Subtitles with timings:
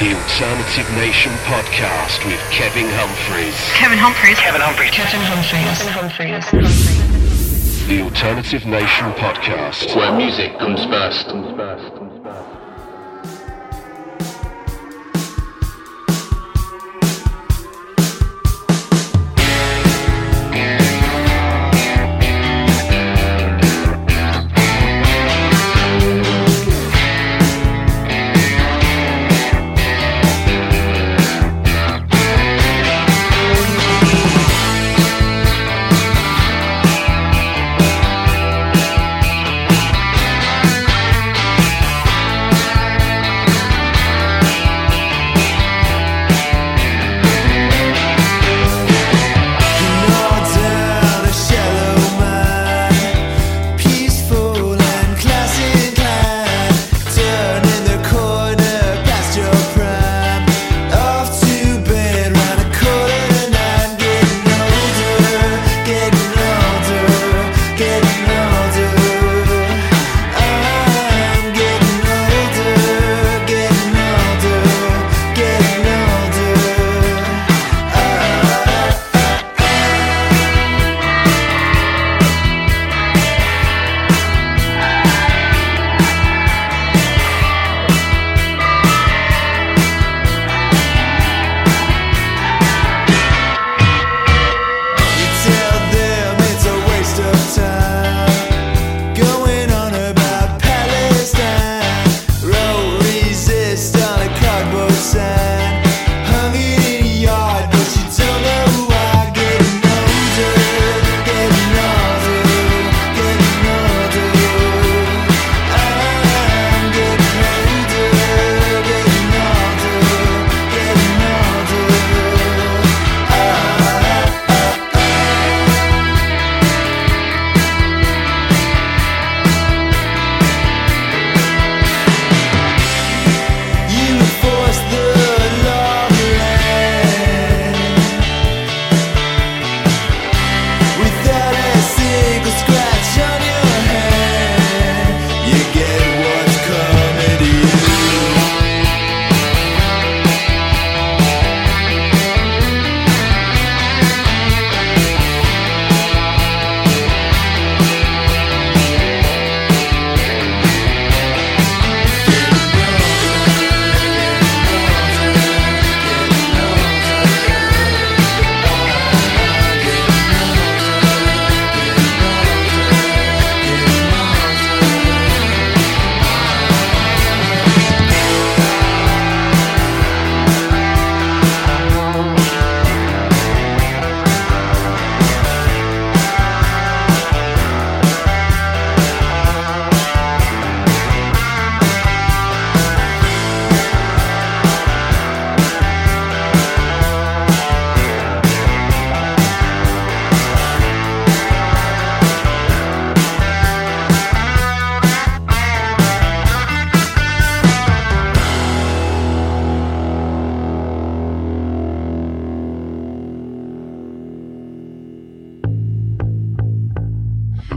[0.00, 3.54] The Alternative Nation podcast with Kevin Humphreys.
[3.76, 4.38] Kevin Humphreys.
[4.38, 4.92] Kevin Humphreys.
[4.92, 5.76] Kevin Humphreys.
[5.76, 7.86] Kevin Humphreys.
[7.86, 11.26] The Alternative Nation podcast, where music comes first.
[11.26, 12.09] Comes first.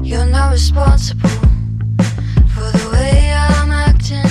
[0.03, 4.29] You're not responsible for the way I'm acting.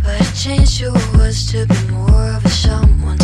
[0.00, 3.23] But I changed your words to be more of a someone.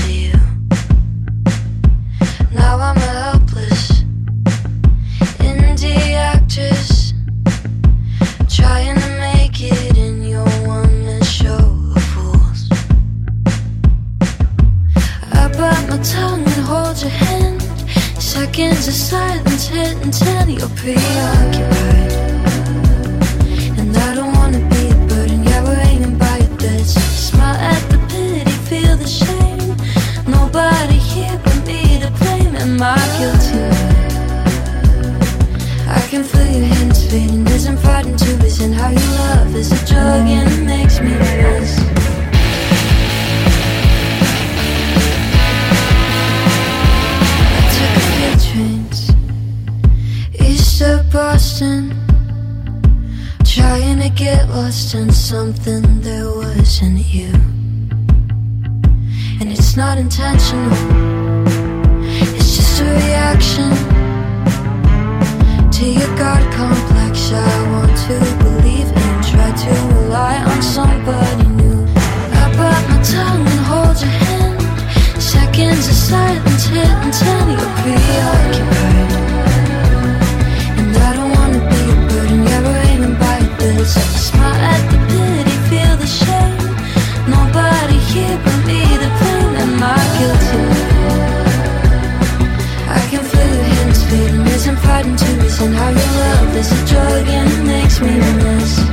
[18.60, 22.12] seconds of silence hit until you're preoccupied.
[23.78, 26.92] And I don't wanna be a burden, yeah, we're hanging by your bits.
[27.28, 29.77] Smile at the pity, feel the shame.
[30.27, 33.47] Nobody here but me to blame, and my guilt.
[35.89, 38.72] I can feel your hands fading, isn't fighting to listen.
[38.72, 41.90] How you love is a drug and it makes me miss.
[50.82, 51.91] of Boston,
[53.44, 57.32] trying to get lost in something that wasn't you.
[59.41, 60.72] And it's not intentional,
[62.36, 63.71] it's just a reaction
[65.71, 67.32] to your God complex.
[67.32, 71.82] I want to believe in, try to rely on somebody new.
[72.41, 74.62] I bite my tongue and hold your hand.
[75.21, 79.29] Seconds of silence hit until you're preoccupied.
[95.60, 98.90] Reason how your love is a drug and it makes me miss.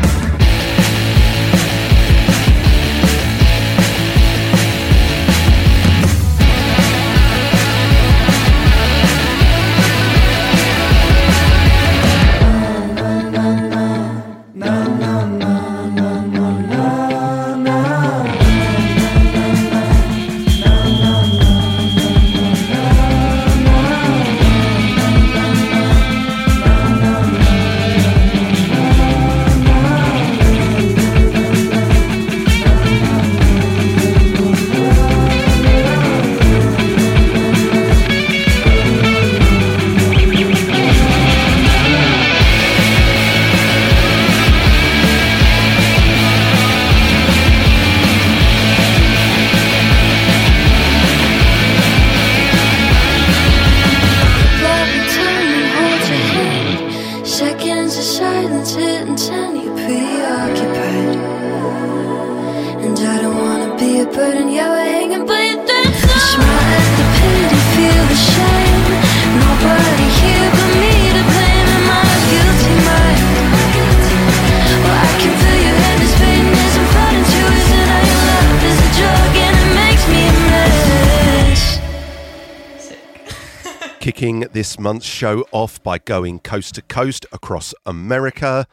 [84.67, 88.67] This month's show off by going coast to coast across America.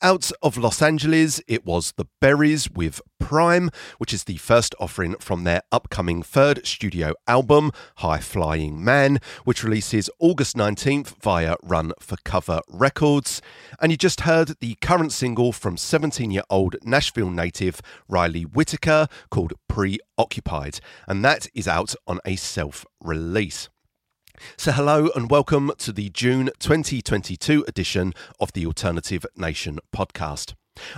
[0.00, 3.68] Out of Los Angeles, it was The Berries with Prime,
[3.98, 9.62] which is the first offering from their upcoming third studio album, High Flying Man, which
[9.62, 13.42] releases August 19th via Run for Cover Records.
[13.82, 19.08] And you just heard the current single from 17 year old Nashville native Riley Whittaker
[19.28, 23.68] called Preoccupied, and that is out on a self release.
[24.56, 30.54] So, hello and welcome to the June 2022 edition of the Alternative Nation podcast.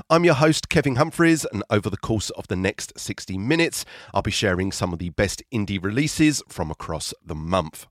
[0.09, 3.85] I'm your host, Kevin Humphreys, and over the course of the next 60 minutes,
[4.15, 7.87] I'll be sharing some of the best indie releases from across the month.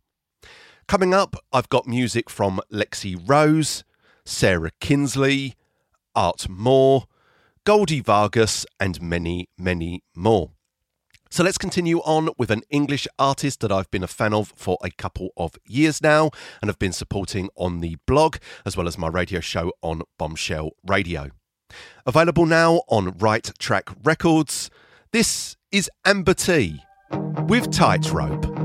[0.88, 3.84] Coming up, I've got music from Lexie Rose,
[4.26, 5.56] Sarah Kinsley,
[6.16, 7.06] Art Moore,
[7.66, 10.55] Goldie Vargas, and many, many more.
[11.30, 14.78] So let's continue on with an English artist that I've been a fan of for
[14.84, 16.30] a couple of years now
[16.62, 20.72] and have been supporting on the blog as well as my radio show on Bombshell
[20.86, 21.32] Radio.
[22.06, 24.70] Available now on Right Track Records,
[25.12, 26.82] this is Amber T
[27.48, 28.65] with Tightrope.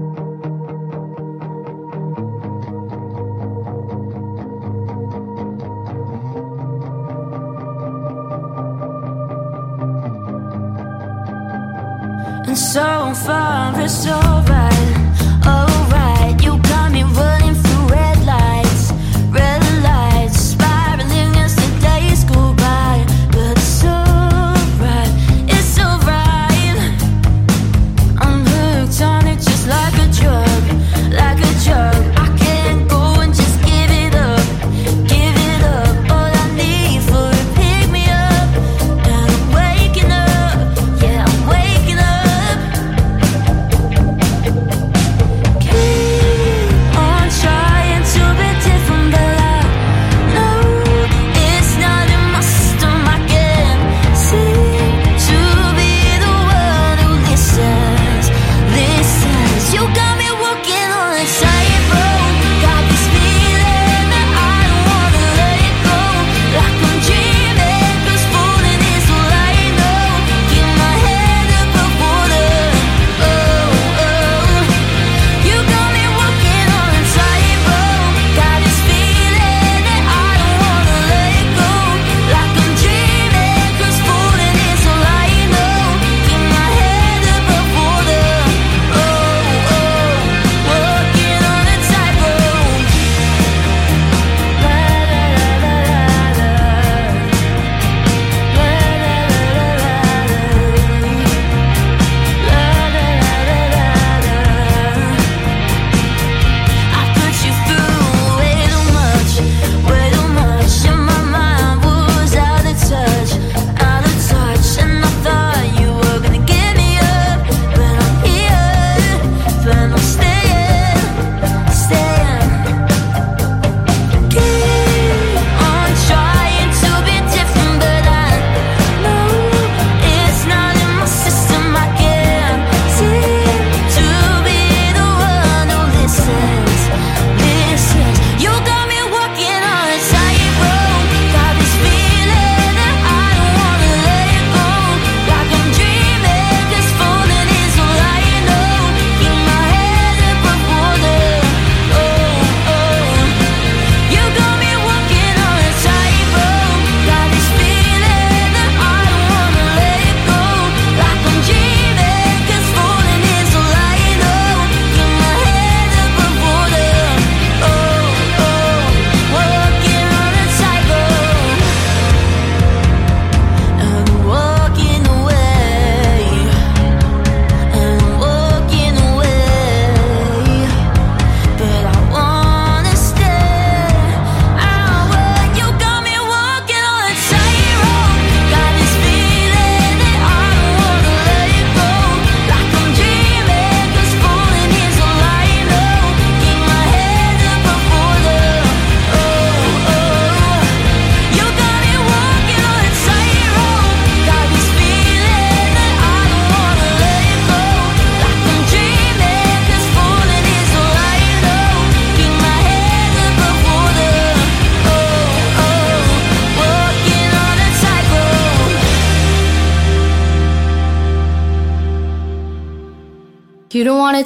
[12.50, 14.69] And so far it's alright,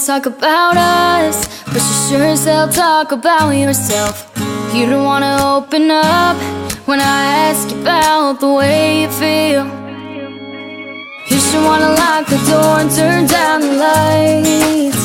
[0.04, 4.30] talk about us But you sure as hell talk about yourself.
[4.74, 6.36] You don't wanna open up
[6.84, 9.64] When I ask you about the way you feel.
[11.30, 15.02] You should wanna lock the door and turn down the lights.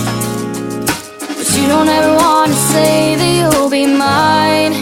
[1.38, 4.74] But you don't ever wanna say that you'll be mine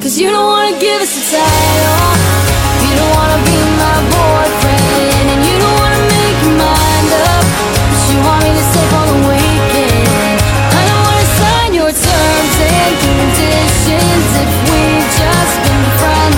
[0.00, 2.14] Cause you don't wanna give us a title.
[2.86, 4.65] You don't wanna be my boyfriend.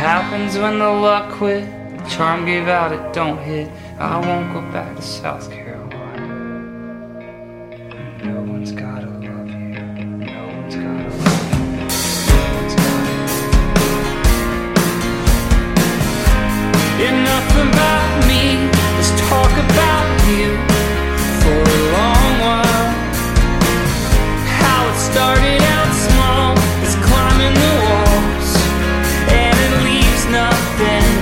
[0.00, 1.62] happens when the luck quit.
[1.98, 3.70] The charm gave out, it don't hit.
[3.98, 6.26] I won't go back to South Carolina.
[8.24, 9.68] No one's gotta love you.
[10.24, 11.84] No one's gotta love you.
[17.10, 18.42] Enough about me,
[18.96, 20.48] let's talk about you
[21.42, 22.88] for a long while.
[24.60, 25.60] How it started
[30.80, 31.19] stand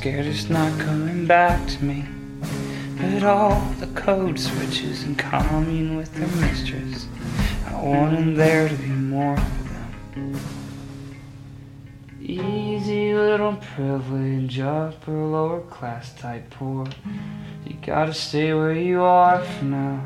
[0.00, 2.06] scared it's not coming back to me.
[2.96, 7.06] But all the code switches in commune with their mistress.
[7.66, 10.40] I wanted there to be more for them.
[12.18, 16.86] Easy little privilege, upper lower class type poor.
[17.66, 20.02] You gotta stay where you are for now.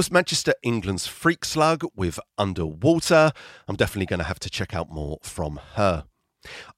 [0.00, 3.32] Was Manchester, England's Freak Slug with Underwater.
[3.68, 6.04] I'm definitely going to have to check out more from her.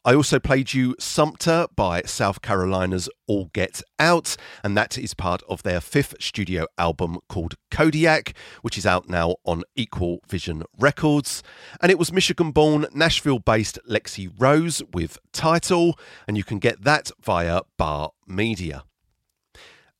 [0.04, 5.40] I also played you Sumpter by South Carolina's All Get Out, and that is part
[5.48, 11.44] of their fifth studio album called Kodiak, which is out now on Equal Vision Records.
[11.80, 16.82] And it was Michigan born, Nashville based Lexie Rose with Title, and you can get
[16.82, 18.82] that via Bar Media.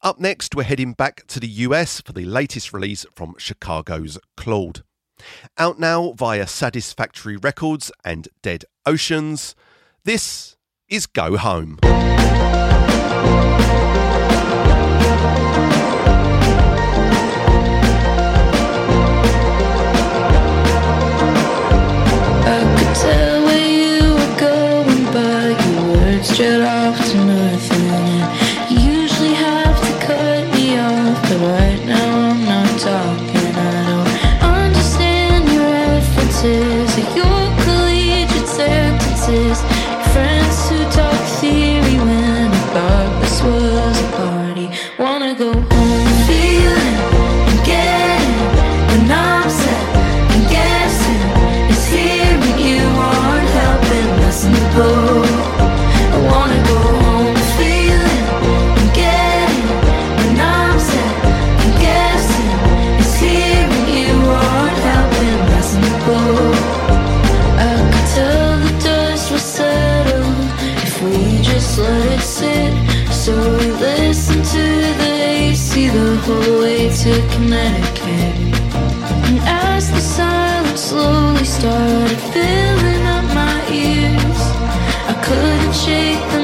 [0.04, 4.82] Up next, we're heading back to the US for the latest release from Chicago's Claud.
[5.58, 9.54] Out now via Saddest Factory Records and Dead Oceans,
[10.02, 10.56] this
[10.88, 11.78] is Go Home.
[77.02, 78.36] to Connecticut.
[79.26, 84.40] And as the silence slowly started filling up my ears,
[85.10, 86.41] I couldn't shake the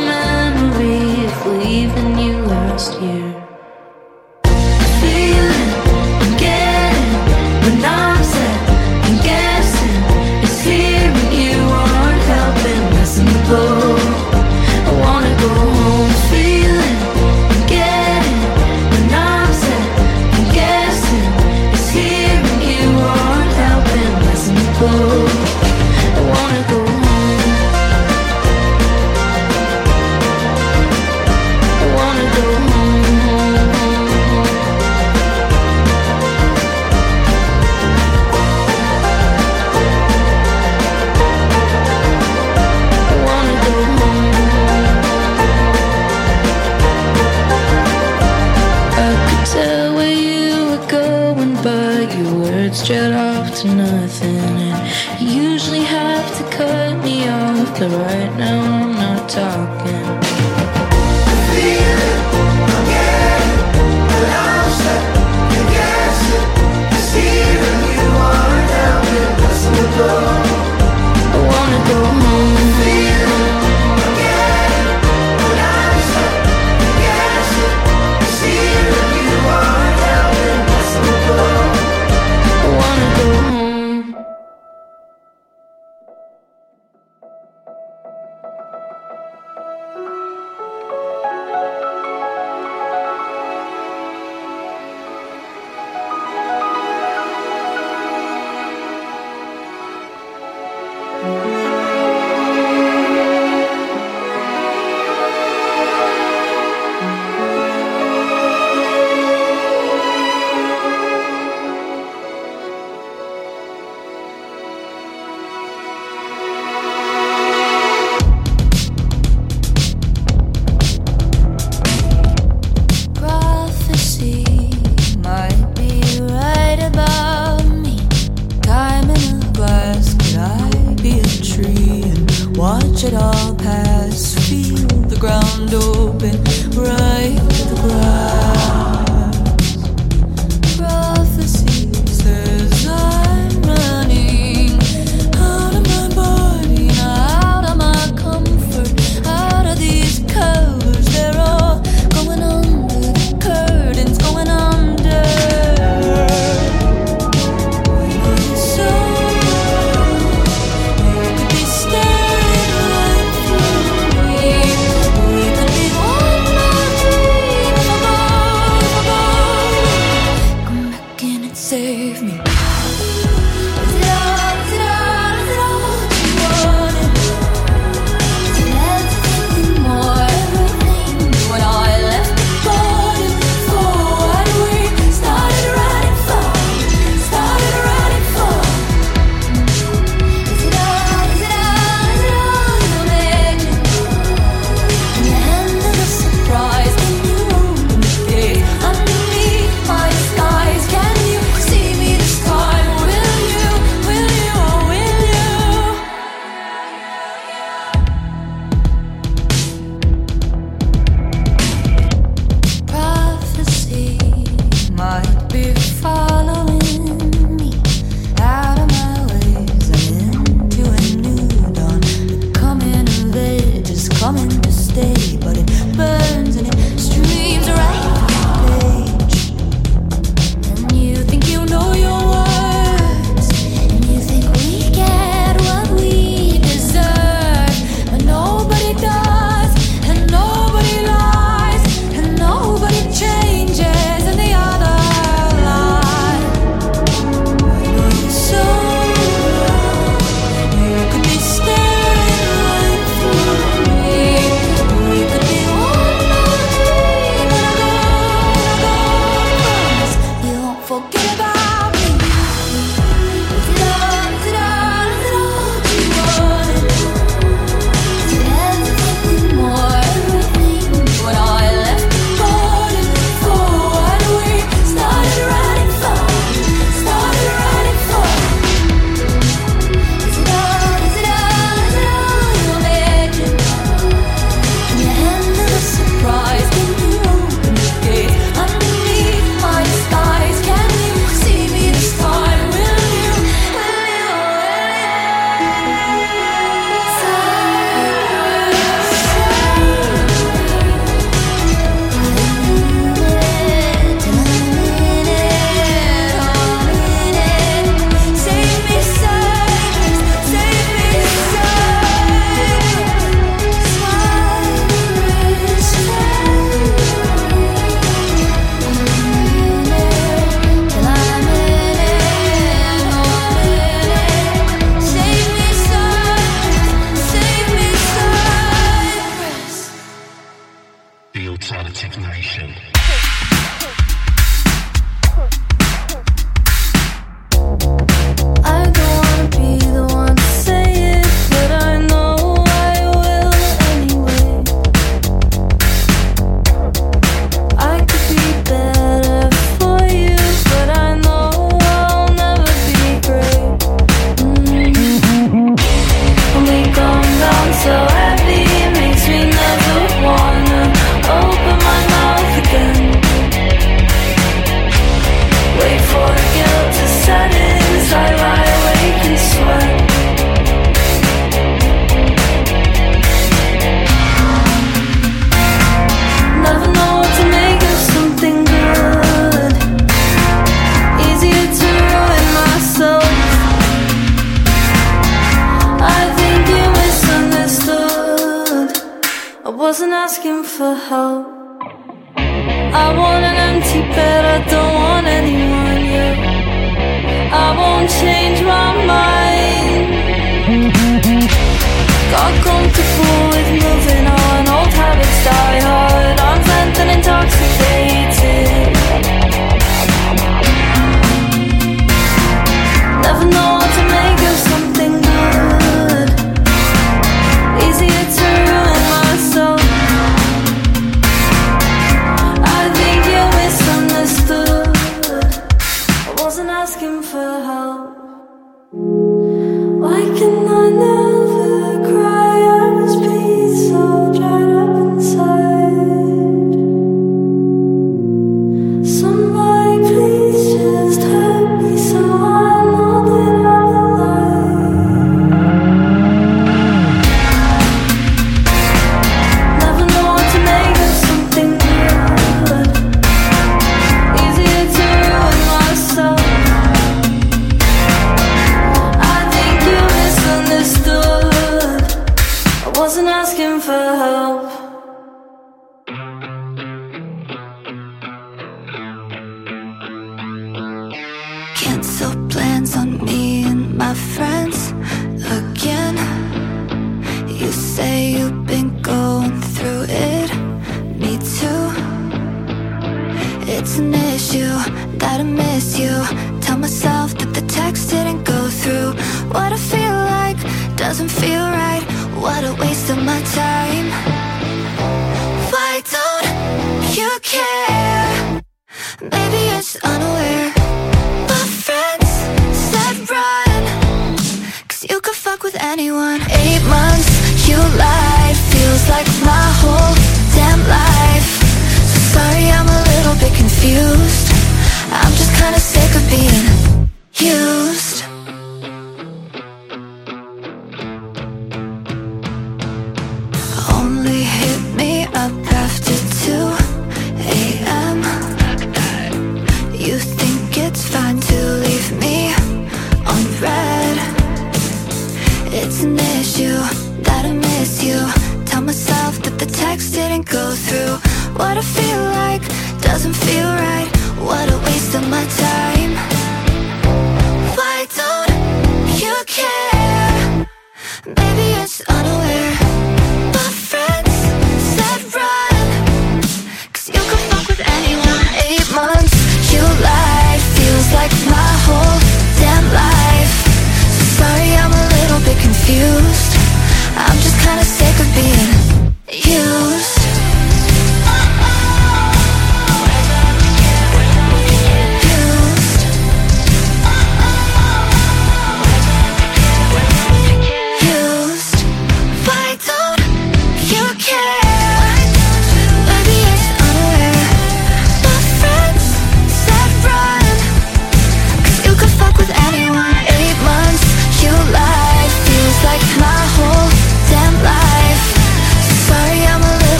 [565.88, 566.57] confused.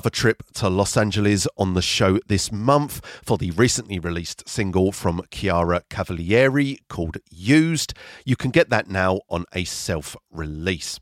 [0.00, 4.92] Another trip to Los Angeles on the show this month for the recently released single
[4.92, 7.92] from Chiara Cavalieri called Used.
[8.24, 10.98] You can get that now on a self release.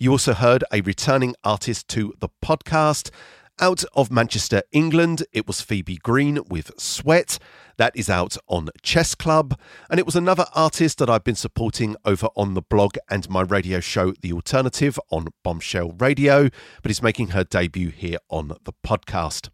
[0.00, 3.10] You also heard a returning artist to the podcast.
[3.60, 7.38] Out of Manchester, England, it was Phoebe Green with Sweat.
[7.80, 9.58] That is out on Chess Club.
[9.88, 13.40] And it was another artist that I've been supporting over on the blog and my
[13.40, 16.50] radio show, The Alternative, on Bombshell Radio,
[16.82, 19.48] but is making her debut here on the podcast.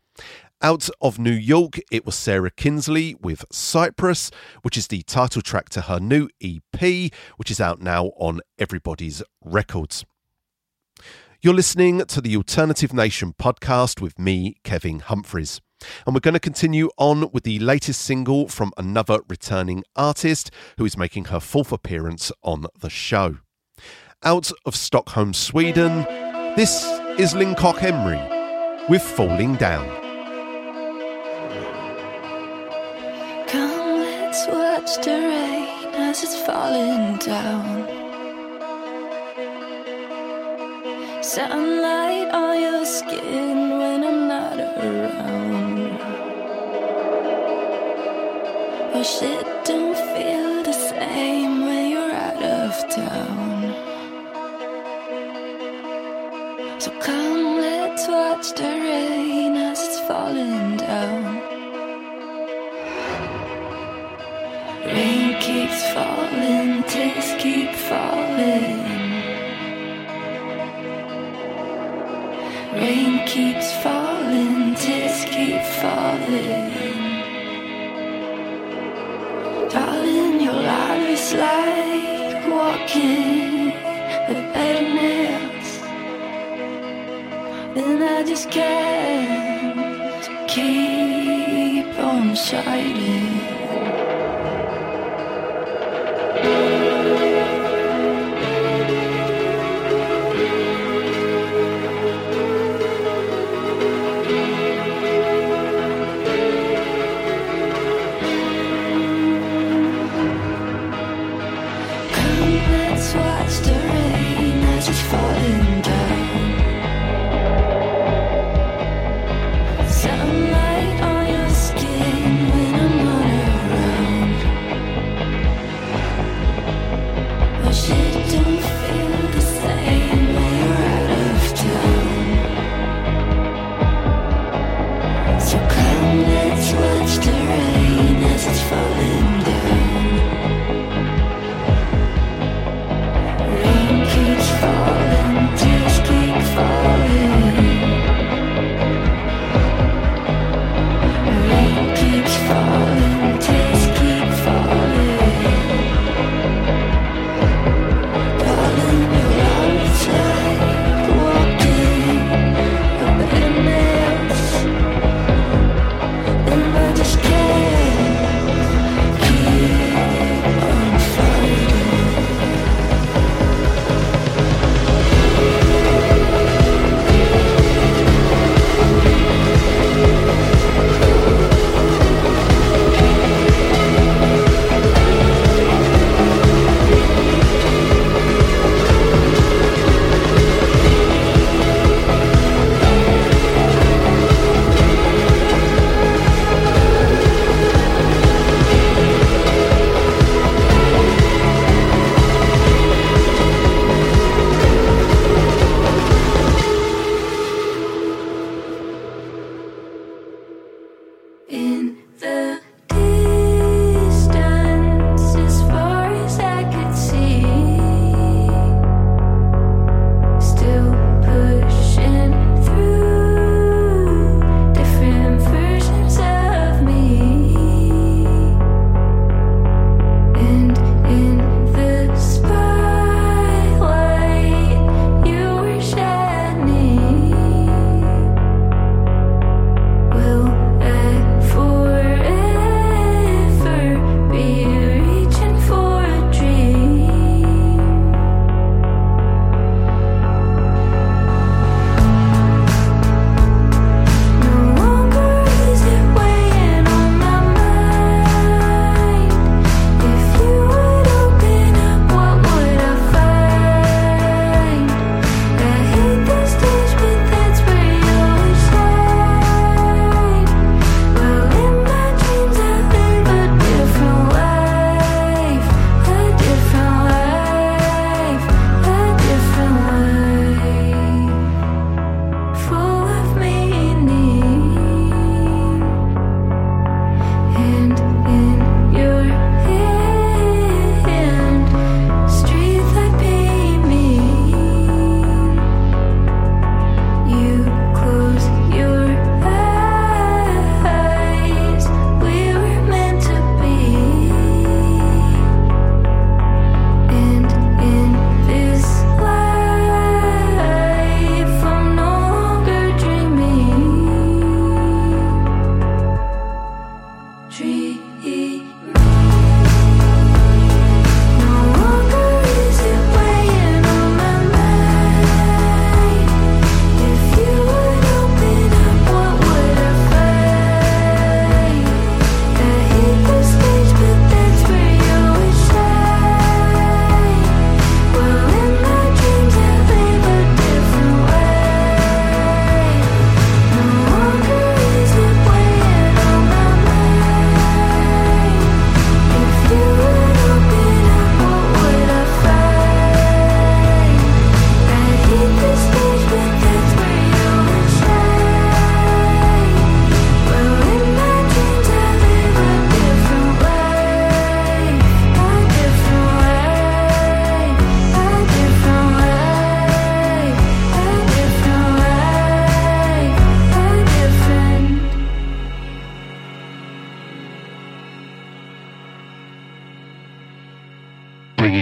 [0.60, 5.68] Out of New York, it was Sarah Kinsley with Cypress, which is the title track
[5.68, 10.04] to her new EP, which is out now on Everybody's Records.
[11.40, 15.60] You're listening to the Alternative Nation podcast with me, Kevin Humphreys.
[16.06, 20.84] And we're going to continue on with the latest single from another returning artist who
[20.84, 23.38] is making her fourth appearance on the show.
[24.22, 26.04] Out of Stockholm, Sweden,
[26.56, 26.84] this
[27.18, 28.20] is Lincock Emery
[28.88, 29.86] with Falling Down.
[33.46, 38.04] Come, let's watch the rain as it's falling down.
[41.22, 45.15] Sunlight on your skin when I'm not around.
[49.06, 53.60] shit don't feel the same when you're out of town.
[56.80, 61.24] So come, let's watch the rain as it's falling down.
[64.86, 68.95] Rain keeps falling, tears keep falling.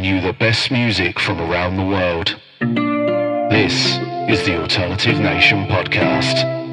[0.05, 2.36] bringing you the best music from around the world.
[3.50, 3.96] This
[4.28, 6.63] is the Alternative Nation Podcast.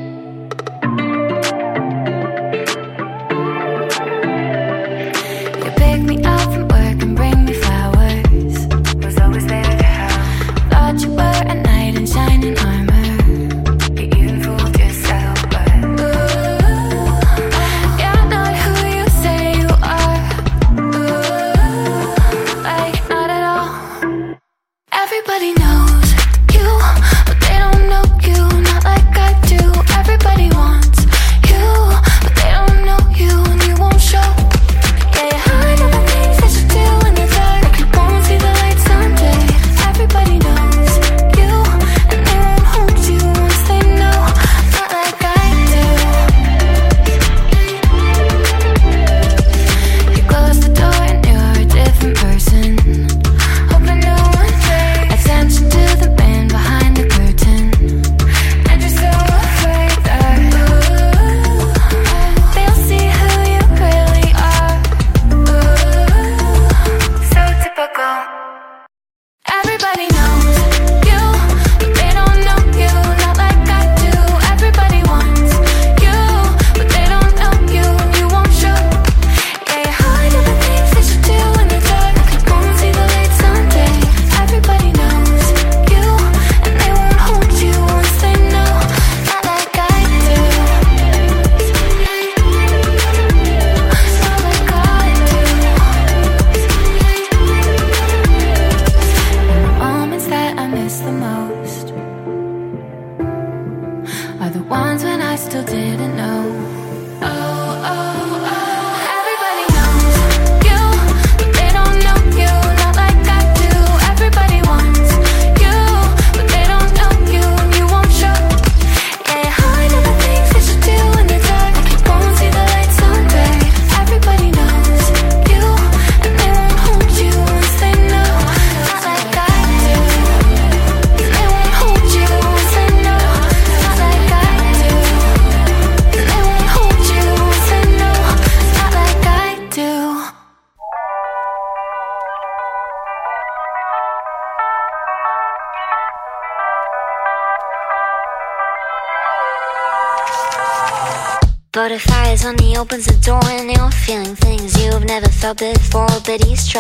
[156.32, 156.71] cities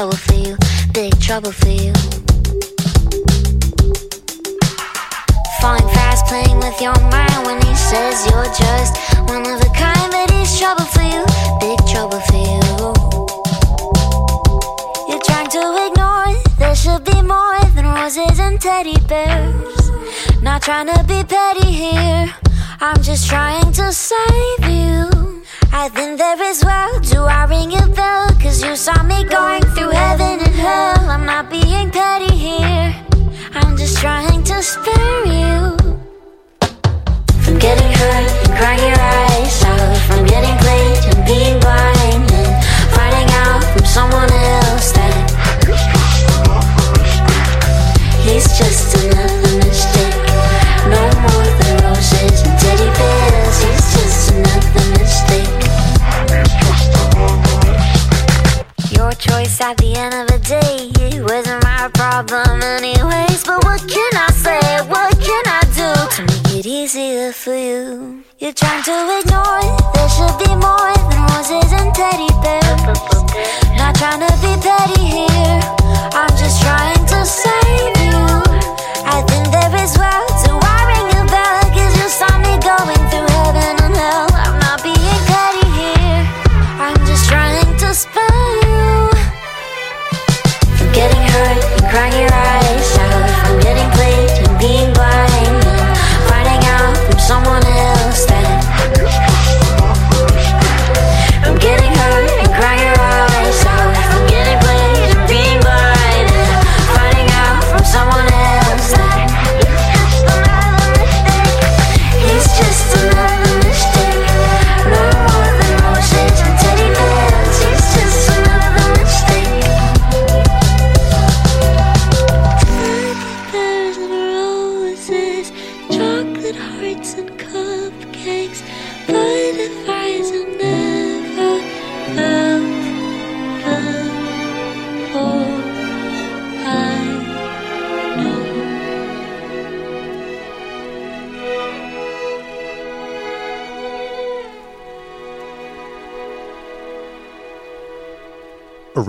[68.53, 69.30] trying to ignore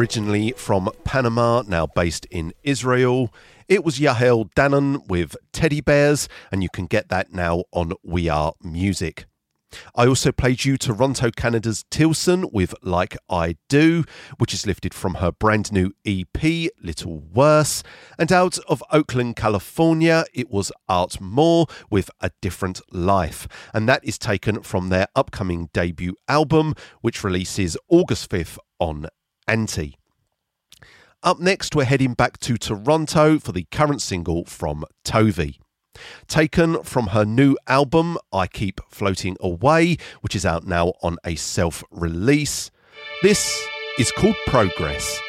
[0.03, 3.33] Originally from Panama, now based in Israel,
[3.69, 8.29] it was Yael Danon with Teddy Bears, and you can get that now on We
[8.29, 9.27] Are Music.
[9.95, 14.03] I also played you Toronto, Canada's Tilson with Like I Do,
[14.39, 17.85] which is lifted from her brand new EP, Little Worse.
[18.19, 23.47] And out of Oakland, California, it was Art Moore with A Different Life.
[23.73, 29.07] And that is taken from their upcoming debut album, which releases August 5th on
[29.47, 29.97] Anti.
[31.23, 35.59] Up next, we're heading back to Toronto for the current single from Tovey.
[36.27, 41.37] Taken from her new album, I Keep Floating Away, which is out now on a
[41.37, 42.71] self release.
[43.23, 43.63] This
[43.99, 45.21] is called Progress.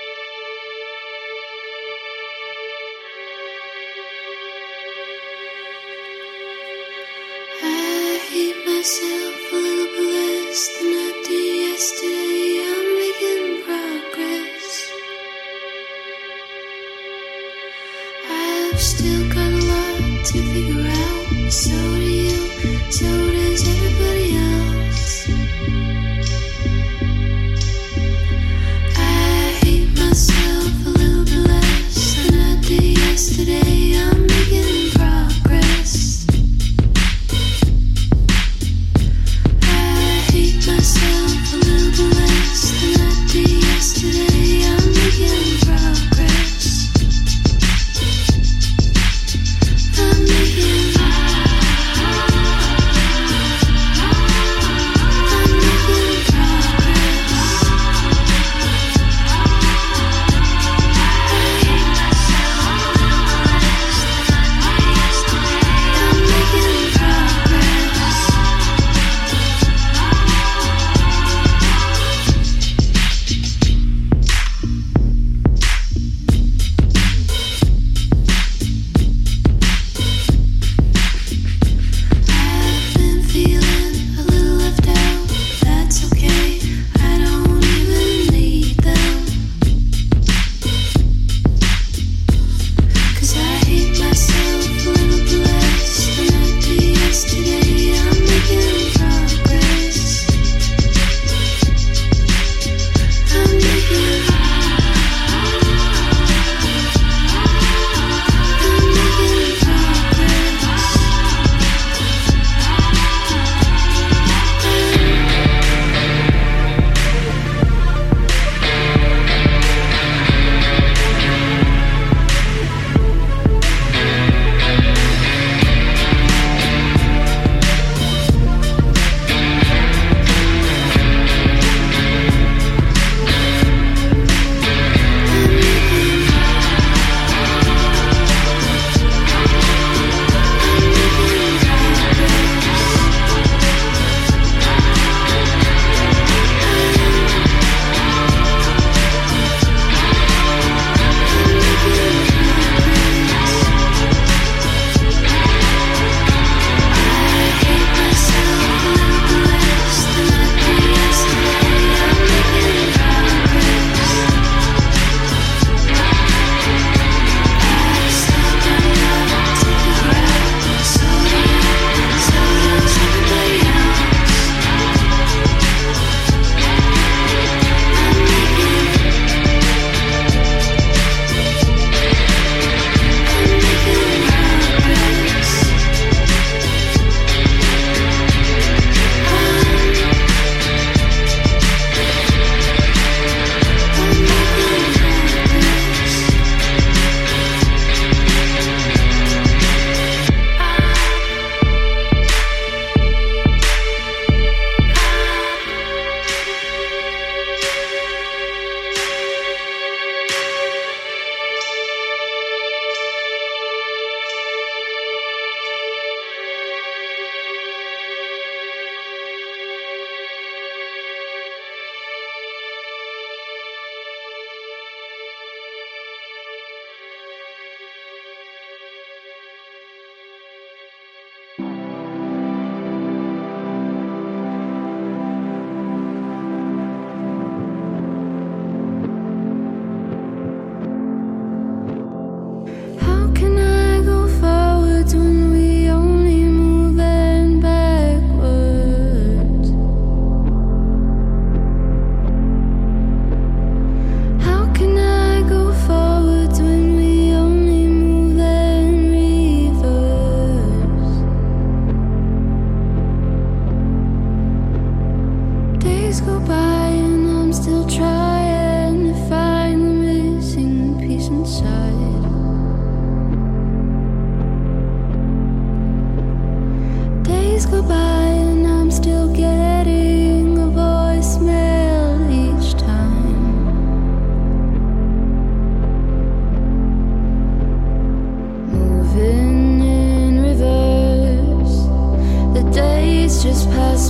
[44.04, 44.24] Yesterday.
[44.28, 44.33] I'm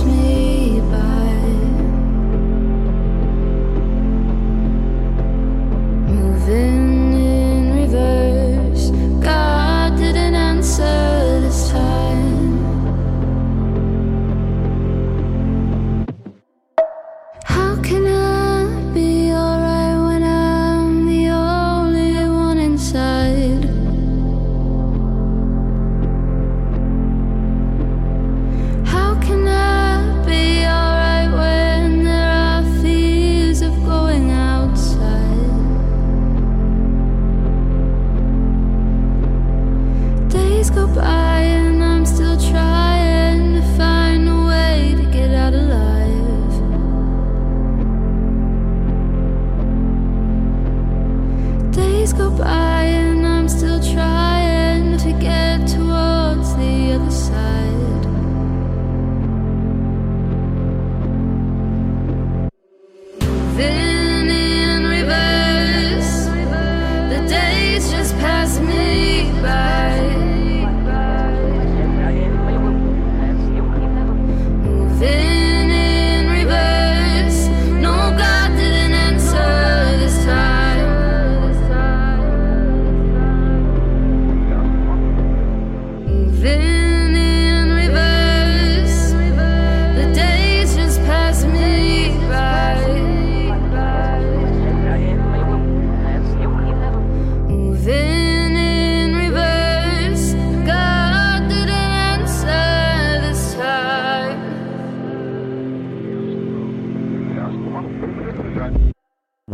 [0.02, 0.43] me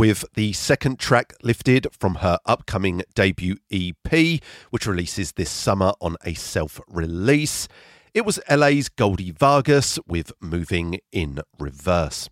[0.00, 4.40] with the second track lifted from her upcoming debut EP,
[4.70, 7.68] which releases this summer on a self release.
[8.14, 12.30] It was LA's Goldie Vargas with Moving in Reverse.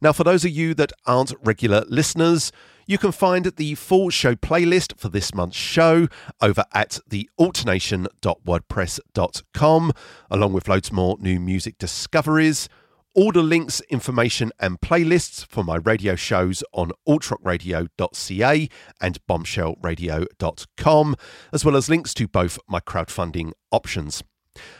[0.00, 2.50] Now, for those of you that aren't regular listeners,
[2.88, 6.08] you can find the full show playlist for this month's show
[6.40, 9.92] over at thealtnation.wordpress.com,
[10.28, 12.68] along with loads more new music discoveries.
[13.14, 18.68] All the links, information, and playlists for my radio shows on altrockradio.ca
[19.02, 21.16] and bombshellradio.com,
[21.52, 24.22] as well as links to both my crowdfunding options.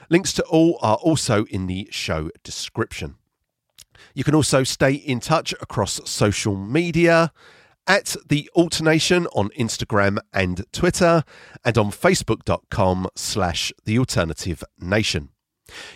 [0.09, 3.17] Links to all are also in the show description.
[4.15, 7.33] You can also stay in touch across social media
[7.87, 11.23] at the altnation on Instagram and Twitter
[11.65, 15.32] and on facebook.com slash the alternative nation.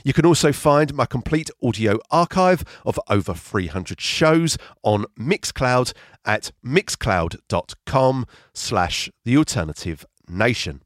[0.05, 5.93] You can also find my complete audio archive of over 300 shows on Mixcloud
[6.25, 10.83] at mixcloud.com slash the alternative nation.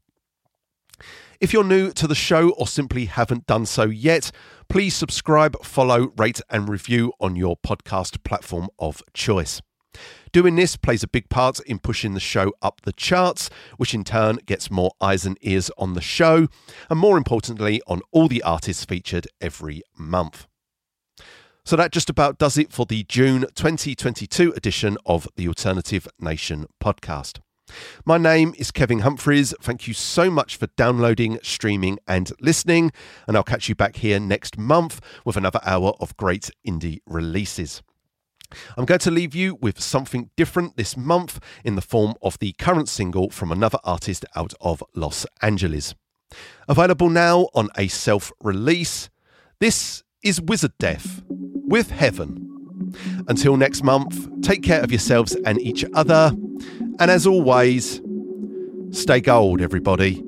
[1.39, 4.29] If you're new to the show or simply haven't done so yet,
[4.69, 9.59] please subscribe, follow, rate, and review on your podcast platform of choice.
[10.31, 14.05] Doing this plays a big part in pushing the show up the charts, which in
[14.05, 16.47] turn gets more eyes and ears on the show,
[16.89, 20.47] and more importantly, on all the artists featured every month.
[21.65, 26.65] So that just about does it for the June 2022 edition of the Alternative Nation
[26.81, 27.39] podcast.
[28.05, 29.53] My name is Kevin Humphreys.
[29.61, 32.93] Thank you so much for downloading, streaming, and listening.
[33.27, 37.81] And I'll catch you back here next month with another hour of great indie releases.
[38.77, 42.53] I'm going to leave you with something different this month in the form of the
[42.53, 45.93] current single from another artist out of Los Angeles.
[46.67, 49.09] Available now on a self release,
[49.59, 52.47] this is Wizard Death with Heaven.
[53.27, 56.31] Until next month, take care of yourselves and each other.
[56.99, 58.01] And as always,
[58.91, 60.23] stay gold, everybody.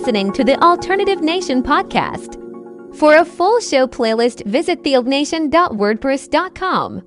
[0.00, 2.36] Listening to the Alternative Nation podcast.
[2.96, 7.02] For a full show playlist, visit thealtnation.wordpress.com.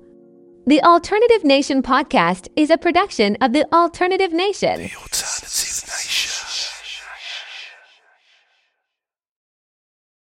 [0.68, 4.70] The Alternative Nation podcast is a production of the Alternative Nation.
[4.70, 5.23] Alternative